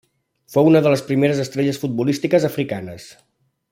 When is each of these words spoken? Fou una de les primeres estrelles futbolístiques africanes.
Fou 0.53 0.69
una 0.69 0.81
de 0.85 0.93
les 0.93 1.03
primeres 1.11 1.43
estrelles 1.45 1.81
futbolístiques 1.85 2.51
africanes. 2.53 3.11